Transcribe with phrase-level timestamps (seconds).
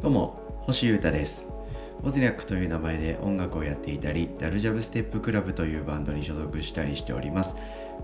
[0.00, 1.59] どうも星優太です。
[2.02, 7.54] ボズニャックという名前で音楽をやっていたりダルジャブステップクラブというバンドに所属したりしております。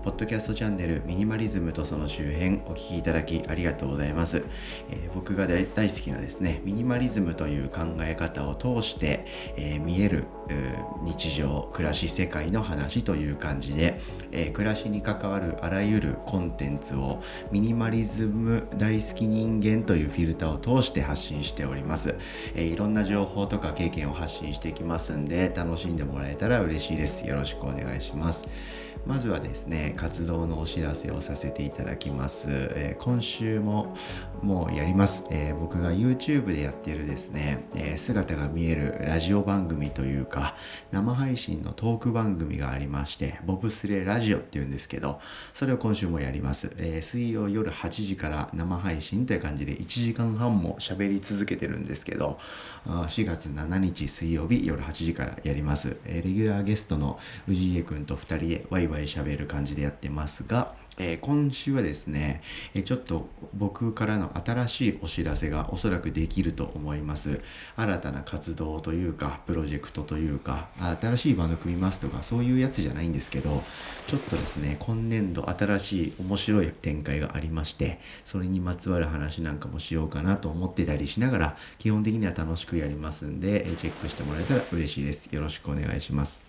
[0.07, 4.45] ポッドキャストチャンネルミニマリズムとその周辺お聴きいただきありがとうございます、
[4.89, 9.25] えー、僕が大好きなですねミニマリズムという考え方を通して、
[9.57, 10.25] えー、見える
[11.03, 13.99] 日常暮らし世界の話という感じで、
[14.31, 17.19] えー、暮らしに関わるあらゆるコンテンツを
[17.51, 22.15] ミニマリズム大好き人間というフィルターを通して発信しております、
[22.55, 27.27] えいろんな情報とか経験を発信していきますんで楽しんでもらえたら嬉しいです。
[27.27, 28.43] よろしくお願いします。
[29.05, 33.95] まずはですね活動のお知らせをさせていただきます、えー、今週も
[34.41, 40.55] もうやります、えー、僕が YouTube でやってるですね、えー、姿が見えるラジオ番組というか
[40.91, 45.19] 生配信のトーク番組がありましてボブスレラジオっていうんですけど
[45.53, 52.39] それを今週もやります、え水曜夜8時から生配信という感じで1時間半も喋り続けてるんですけど
[52.85, 62.41] 4月7日水曜日夜8時からやります、えレギュラーゲストの氏家くんと2人でワイイワイ喋る感じでやってますが、えー、今週はですね、
[62.73, 67.41] えー、ちょっと僕からの新しいお知らせがおそらくできると思います。
[67.75, 73.63] 新たな活動というか、プロジェクトというか、新しいバンド組みますとか、そういうやつじゃないんですけど、
[74.07, 85.27] ちょっとですね、今年度新しい面白い展開がありまして、それにまつわる話なんかもしようかなと思ってたりしながら、基本的には楽しくやりますんでえ、チェックしてもらえたら嬉しいです。
[85.27, 86.46] よろしくお願いします。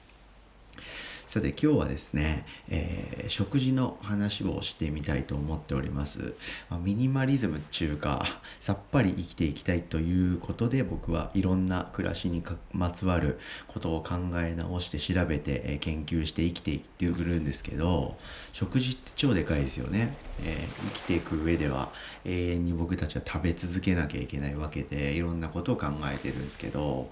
[1.29, 6.33] さて今日はですね、えー、食事の話をしてみたいと思っております。
[6.71, 8.25] ま、ミニマリズムっていうか、
[8.61, 18.17] さっぱり生きていきたいということで僕はいろんな暮らしにまつわることを考え直して調べて、えー、研究して生きていってくるんですけど、
[18.55, 20.17] 食事って超でかいですよね。
[20.43, 21.91] えー、生きていく上では
[22.25, 27.11] 永遠に僕たちは食べ続けなきゃいけないわけでいろんなことを考えてるんですけど、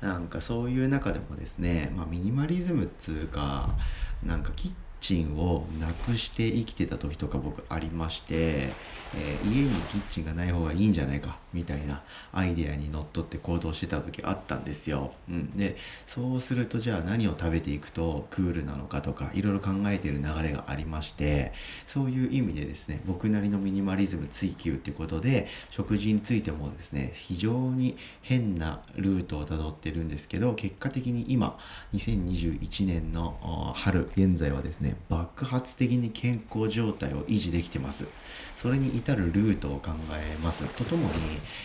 [0.00, 3.55] なんかそういう中でもですね、まあ、ミニマリズムっつうか
[4.22, 4.74] なんかキッ
[5.06, 12.02] チンをなくして生きてた時とか僕ありまして、えー、家にキッチンがない方がいいんじゃないかみたいな
[12.32, 15.12] アイデアにのっとって行動してた時あったんですよ。
[15.30, 21.52] うん、でそうするとじゃあ何を食べていくとクールなのかとかいろいろ考えてる流れがありまして
[21.86, 31.56] そういう意味でですね僕なりのミニマリズム追求ってことで食事についてもですね非常に変なルートをたどってるんですけど結果的に今
[31.94, 38.06] 2021年の春現在はですね爆発的に健康状態を維持できてます。
[38.56, 40.64] それに至るルートを考えます。
[40.64, 41.14] とともに、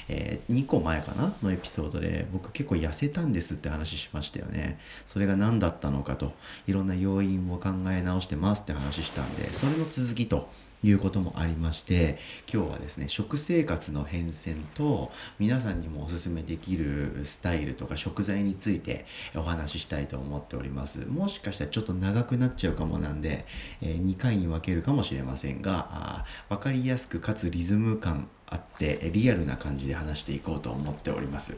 [0.10, 4.80] えー、2個前かなのエピソードで僕結構痩せたんですって話しましたよね。
[5.06, 6.34] それが何だったのかと
[6.68, 10.50] いろんな要因を考え直してますって話したんでそれの続きと
[10.84, 12.18] いうこともありまして
[12.52, 19.06] 今日はですね食生活の変遷と皆さんにもおすすめできるスタイルとか食材について
[19.36, 21.00] お話ししたいと思っております。
[21.08, 23.46] もしかしたらちょっと長くなっちゃうかもなんで、
[23.82, 31.56] え、2回に分けるかもしれませんが分かりやすくかつリズム感あってリアルな感じで話していこうと思っております。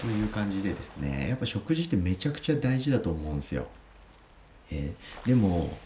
[0.00, 3.66] という感じでですねやっぱ食事ってめちゃくちゃ大事だと思うんですよ、
[4.70, 5.76] えー、でも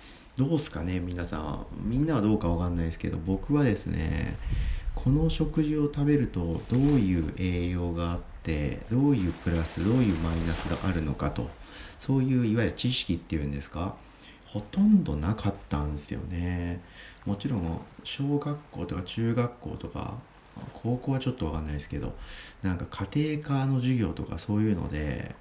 [0.43, 1.67] どうすかね皆さん。
[1.85, 4.37] みんなはどうかわかんないですけど僕はですね
[4.93, 11.49] この食事を食べるとどういう栄養があってどういうプラスどういうマイナスがあるのかと
[11.97, 13.95] そういういわゆる知識っていうんですか
[14.49, 16.81] ほとんどなかったんですよね。
[17.25, 20.15] もちろん小学校とか中学校とか
[20.73, 22.13] 高校はちょっとわかんないですけど
[22.63, 25.37] なんか家庭科の授業とかそういうので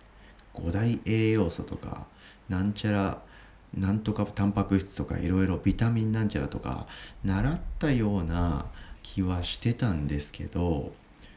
[0.53, 2.05] 5大栄養素とか
[2.49, 3.30] なんちゃら
[3.73, 6.87] なんとかタンパク質とかいろいろビタミンなんちゃらとか
[7.23, 8.65] 習ったような
[9.01, 10.91] 気はしてたんですけど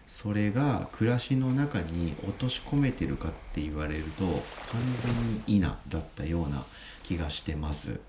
[0.06, 6.64] それが暮らしの中に落とし込めてるかって言われると完全に否だったような
[7.02, 8.00] 気がしてます。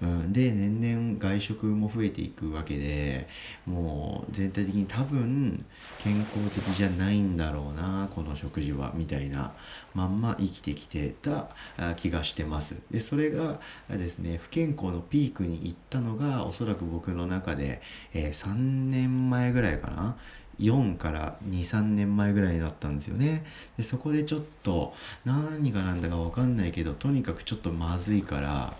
[0.00, 3.28] うん、で年々外食も増えていくわけで
[3.66, 5.64] もう全体的に多分
[5.98, 9.52] 健康的じゃないんだろうなこの食事はみたいな
[9.94, 11.48] まんま生きてきてた
[11.96, 12.76] 気がしてます。
[12.90, 13.60] でそれが
[13.90, 17.82] ですね不健康のピークに行ったのがおそらく僕の中で、
[18.14, 20.16] えー、3年前ぐらいかな。
[20.58, 23.44] 4から23年前ぐらいだったんですよね。
[23.76, 24.92] でそこでちょっと
[25.24, 28.74] 何が何だか分かんないけどとにかくちょっとまずいから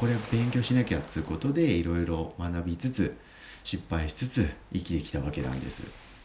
[0.00, 3.18] これ勉強しなきゃっつうことでいろいろ学びつつ
[3.64, 5.82] 失敗しつつ生きてきたわけなんです。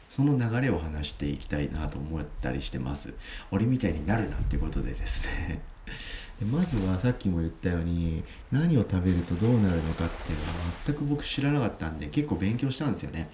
[0.07, 3.13] その流れを話していきたいなと思ったりしてます。
[3.51, 5.61] 俺みたいになるなってことでですね。
[6.39, 10.51] でまずはさっきも言ったように何を食べるとどうなるのかっていうのは
[10.85, 13.29] 全く僕知らなかったんで結構勉強したんですよね。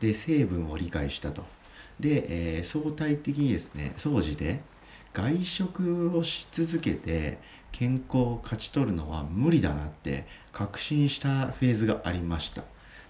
[0.00, 1.44] で成分を理解したと。
[2.00, 4.62] で、えー、相対的にですね総じて
[5.12, 7.38] 外食をし続けて
[7.78, 12.62] 健康を勝ち取るのは無理だなって確信したフェーズがありました。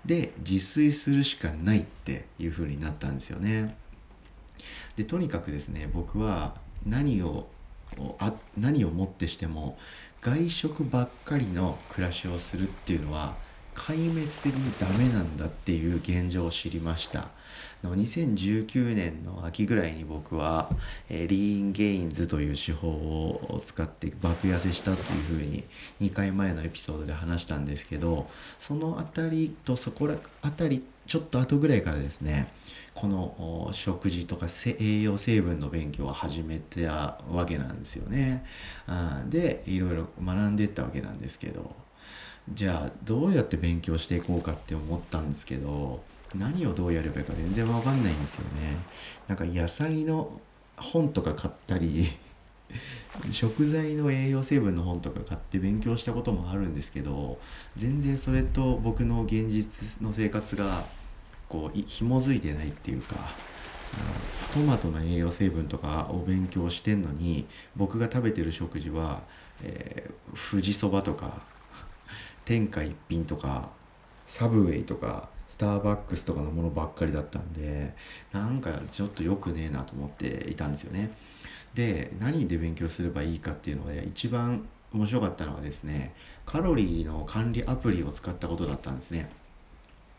[0.04, 3.76] で自炊するしかないっていう風になったんですよね。
[4.96, 7.46] でとにかくですね僕は何を
[8.18, 9.78] あ何をもってしても
[10.20, 13.36] 外食ばっかりの暮らしをするっていうのは
[13.76, 17.28] 壊滅的にダメなんだっていう現状を知りました
[17.84, 20.70] 2019年の秋ぐらいに僕は、
[21.08, 25.64] リーンゲインズという手法を使って爆痩せしたというふうに
[26.00, 28.26] 2回前のエピソードで話したんですけど
[28.58, 32.48] その辺りとそこら辺りちょっと後ぐらいからですね
[32.94, 34.46] この食事とか
[34.80, 38.44] 栄養成分の勉強を始めたわけなんですよね。
[39.26, 41.85] でいろいろ学んでったわけなんですけど
[42.48, 46.02] じゃあどうやって勉強していこうかって思ったんですけど
[46.34, 48.76] 何をどうやればいいか全然わかんないんですよね。
[49.26, 50.40] なんか野菜の
[50.76, 52.06] 本とか買ったり
[53.32, 57.38] 食材の栄養成分の本とか買って勉強したこともあるんですけど
[57.76, 60.84] 全然それと僕の現実の生活が
[61.48, 63.16] こう紐づいてないっていうか
[64.52, 67.46] トマトの栄養成分とかを勉強してんのに
[67.76, 69.22] 僕が食べてる食事は、
[69.62, 71.42] えー、富士そばとか
[72.46, 73.70] 天下一品とか
[74.24, 77.94] サブウェイとかスターバックスとかのものばっかりだったんで
[78.32, 81.10] なんかちょっと良くねえなと思っていたんですよね。
[81.74, 86.14] で何で勉強すればいいかっていうので一番面白かったのはですね
[86.46, 89.28] カロリーの管理アプリを使ったことだったんですね。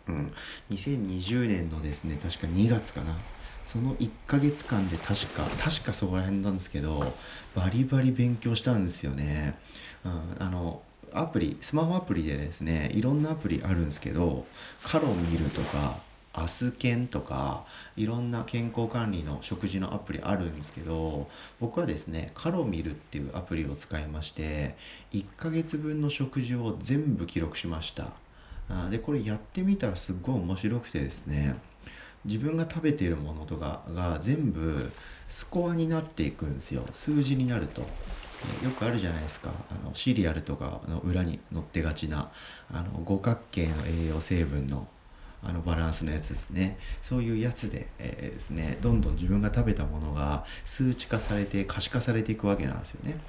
[0.08, 0.34] うん、
[0.70, 3.18] 2020年のですね確か2月かな
[3.66, 7.14] その1ヶ月間で確か確かそこら辺なんですけど
[7.54, 9.58] バリバリ勉強したんですよね。
[10.06, 10.82] うん、あの
[11.14, 14.46] アプリスマホアプリでですねいろんなアプリあるんですけど
[14.84, 15.98] カロミルとか
[16.34, 17.66] アスケンとか
[17.96, 21.28] いろんな健康管理の食事のアプリあるんですけど
[21.60, 24.76] 僕はですねカロミルっていうアプリを使いまして
[25.14, 28.12] 1ヶ月分の食事を全部記録しました。
[28.92, 31.56] でこれやってみたらすっごい面白くてですね
[32.26, 34.92] 自分が食べているものとかが全部
[35.26, 36.84] スコアになっていくんですよ。
[36.92, 37.88] 数字になると。
[38.64, 39.52] よくあるじゃないですか。
[39.70, 42.32] あのシリアルとかの裏に載ってがちな
[42.72, 44.88] あの五角形の栄養成分の
[45.44, 46.78] あのバランスのやつですね。
[47.02, 48.78] そういうやつで,、えー、ですね。
[48.82, 53.20] どんどん自分が食べたものが数値化されて可視化されていくわけなんですよね。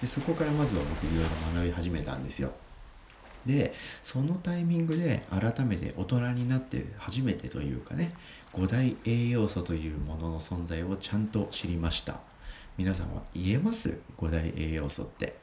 [0.00, 1.30] でそこからまずは僕いろいろ
[1.60, 2.52] 学び始めたんですよ。
[3.46, 3.72] で
[4.02, 8.14] そのタイミングで改めて大人になって初めてというかね
[8.52, 12.20] 五大栄養素というものの存在をちゃんと知りました。
[12.76, 14.00] 皆さんは言えます？
[14.16, 15.36] 五大栄養素って。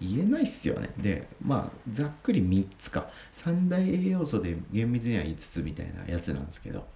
[0.00, 0.90] 言えないっすよね。
[0.98, 3.08] でまあざっくり3つか。
[3.32, 6.86] 3大栄養素で厳密には5つみたいなやつなんですけど。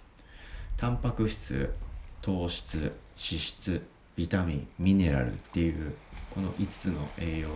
[0.76, 1.74] タンパク質
[2.20, 3.82] 糖質脂質
[4.14, 5.96] ビタミンミネラルっていう
[6.30, 7.54] この5つの栄養の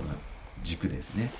[0.64, 1.30] 軸ですね。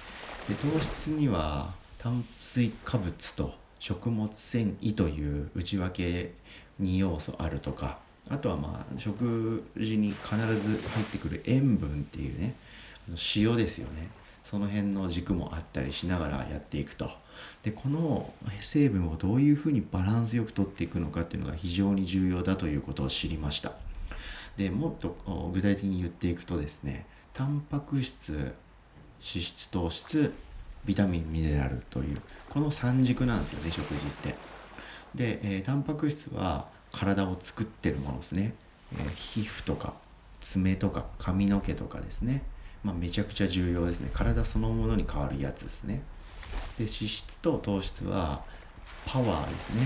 [0.49, 6.35] で糖質には炭水化物と食物繊維という内訳
[6.81, 7.99] 2要素あるとか
[8.31, 12.55] あとはまあ食事に必ず入ってくる塩分っていうね
[13.37, 14.11] 塩ですよね。
[14.43, 17.09] その辺の軸もあったりしながらやっていくと。
[17.63, 23.73] でこの成分をどういうふうにバランスよくとっていくのかっていうのが非常に重要だということを知りました。
[24.57, 28.55] でもっと具体的に言っていくとですねタンパク質脂
[29.21, 30.33] 質糖質
[30.85, 34.35] ビタミンミネラルというこの3軸なんですよね食事って。
[35.15, 38.55] で、えー、タンパク質は体を作ってるものですね、
[38.95, 39.95] えー、皮膚とか
[40.41, 42.43] 爪とか髪の毛とかですね。
[42.85, 44.11] まあ、めちゃくちゃ重要ですね。
[44.13, 46.03] 体そのものに変わるやつですね。
[46.77, 48.43] で脂質と糖質は
[49.07, 49.83] パワーですね。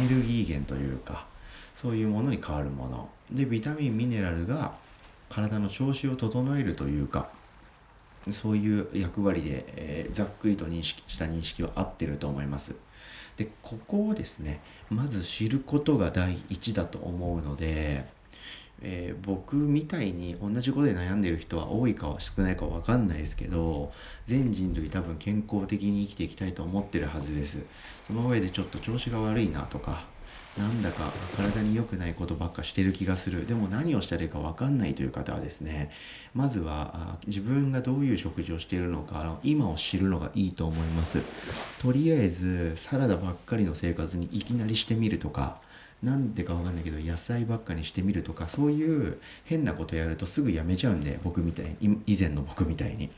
[0.00, 1.26] エネルギー源というか
[1.76, 3.08] そういうものに変わるもの。
[3.30, 4.74] でビタミンミネラルが
[5.28, 7.30] 体の調子を整えるというか
[8.30, 12.74] そういう役割で、えー、ざっくりと認識した認識は合ってると思います。
[13.36, 14.60] でここをですね
[14.90, 18.04] まず知ることが第一だと思うので
[18.84, 23.92] えー、僕みたいに同じことで悩んでる人は多いかは少ないかは分かんないですけど
[24.24, 27.64] 全人類多分健康的に生きていきたいと思ってるはずです。
[28.02, 30.04] その上でちょっと調子が悪いなとか
[30.58, 33.46] なんだか体に良くないことばっかしてる気がする。
[33.46, 35.90] でも何をしたらいいか分かんないという方はですね
[36.34, 41.22] まずは自分がどういう食事をしているのか今を知るのがいいと思います。
[41.78, 45.58] とりあえずサラダばっかりの生活にいきなりしてみるとか
[46.02, 52.02] なんでかわかんないけど野菜ばっかにしてみるとかそういう変なことやるとすぐやめちゃうんで僕みたいに。
[52.06, 53.08] 以前の僕みたいに。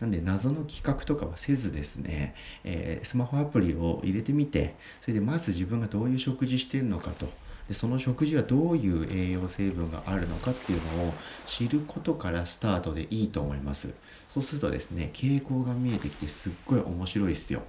[0.00, 7.28] なんで謎の企画とかはせずですね、えー、スマホアプリを入れてみてそれでまず自分がどういう食事してるのかと。
[7.68, 11.14] でその食事はどういう栄養成分があるのかっていうのを
[11.46, 13.94] 知ることからスタートでいいと思います。
[14.28, 17.62] そうするとですね傾向が見えてきてすっごい面白いですよ。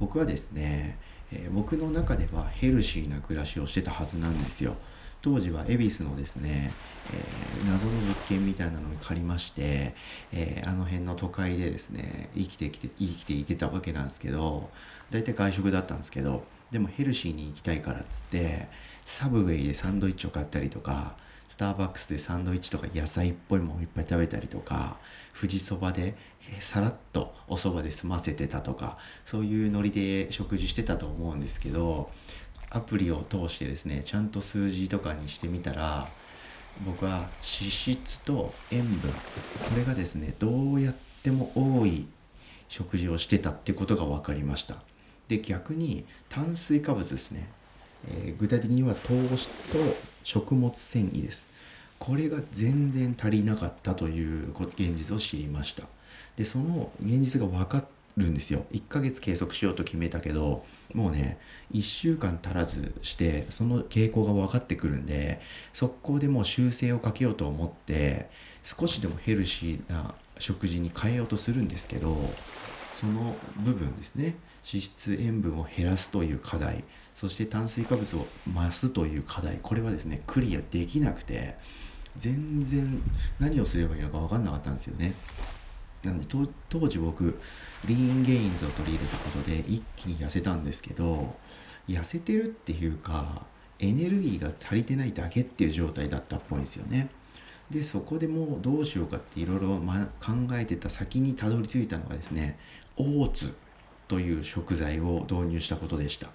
[0.00, 0.98] 僕はですね、
[1.30, 4.76] えー、僕の中ではヘルシーな暮らしをしてたはずなんですよ。
[5.22, 6.72] 当時は恵比寿のですね、
[7.12, 9.94] えー、謎の物件みたいなのに借りまして、
[10.32, 14.70] えー、あの辺の都会でですね生きてきて生きていてたわけなんですけど
[15.10, 18.68] 大体外食だったんですけどでもヘルシーに行きたいからっつって
[19.04, 21.16] サブウェイでサンドイッチを買ったりとか
[21.48, 24.98] スターバックスでサンドイッチとか野菜っぽいものをいっぱい食べたりとか
[25.38, 26.14] 富士そばで
[26.60, 32.10] さらっとお蕎麦で済ませてたとかそういうノリで食事してたと思うんですけど
[32.70, 36.08] アプリを通してですねちゃんと数字とかにしてみたら
[36.86, 39.16] 僕は脂質と塩分こ
[39.76, 42.06] れがですねどうやっても多い
[42.68, 44.76] 食事をしてたってことが分かりました。
[45.26, 47.48] で逆に炭水化物ですね、
[48.08, 49.78] えー、具体的には糖質と
[50.22, 51.48] 食物繊維です。
[51.98, 55.84] これが全然足りなかったという現実を知りました。
[56.36, 57.78] でその現実が分か
[58.16, 58.66] るんですよ。
[58.72, 60.64] 1ヶ月計測しようと決めたけど
[60.94, 61.38] もうね
[61.72, 65.40] 1週間足らずしてその傾向が分かってくるんで
[65.72, 68.28] 速攻でもう修正をかけようと思って
[68.62, 72.16] 少しでもヘルシーな食事に変えようとするんですけど
[72.88, 74.36] その部分ですね。
[74.68, 81.56] 脂質塩分を減らすという課題そして炭水化物を増すという課題これはですねクリアできなくて
[82.16, 83.02] 全然
[83.38, 85.14] 何をすればいいのか分かんなかったんですよね。
[86.04, 86.26] なんで
[86.68, 87.38] 当時僕
[87.86, 91.34] リーンゲインズを取り入れたことで一気に痩せたんですけど
[91.88, 93.42] 痩せてるっていうか
[93.78, 97.08] エネルギーが足りてないだけっていう状態だったっぽいんですよね。
[97.70, 102.58] でそこでもうどうしようかっていろいろ考えてた先にたどり着いたのがですね
[102.96, 103.54] オーツ
[104.08, 106.28] という食材を導入したことでした。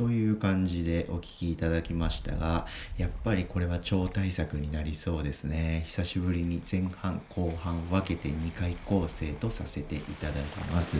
[0.00, 2.64] という感じでお聴きいただきましたが
[2.96, 5.82] やっぱりこれは超大作になりそうですね。
[5.84, 10.96] 久しぶりに前半後半分けて2回構成とさせていただきます。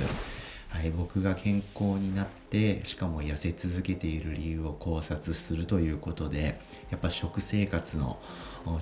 [0.68, 6.58] はい、僕が健康になってしかも痩せ続けている理由を考察するということで
[6.90, 8.18] やっぱ食生活の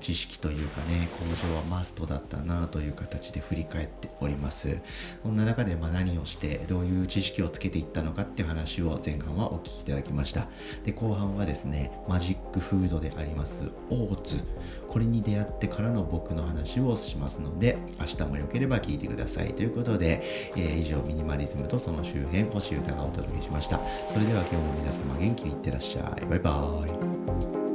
[0.00, 4.80] 知識というかね向上はマストだったなという形で振り返っております。
[5.22, 10.48] そんな中でま何をしてどういう知識をつけていったのかっていう話を前半はお聞きいただきました。
[10.84, 14.42] で後半はですねマジックフードでありますオーツ。
[14.88, 19.54] これに出会ってからの僕の話をしますので明日も良ければ聞いてください。
[19.54, 20.22] ということで、
[20.56, 23.80] えー、以上ミニマリズムとその周辺星歌がお届けしました。
[24.10, 26.26] それでは今日も皆様元気にいってらっしゃい。
[26.26, 27.67] バイバーイ。